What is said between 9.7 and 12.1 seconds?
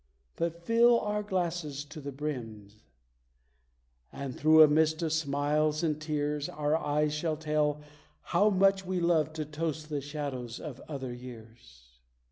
the shades of other years!